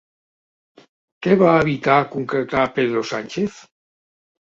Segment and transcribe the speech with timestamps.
[1.27, 3.59] Què va evitar concretar Pedro Sánchez?